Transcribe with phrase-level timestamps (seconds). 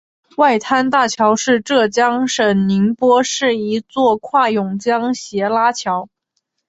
[0.37, 6.09] 外滩大桥是浙江省宁波市一座跨甬江斜拉桥。